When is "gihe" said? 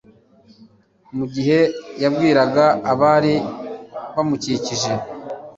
1.33-1.59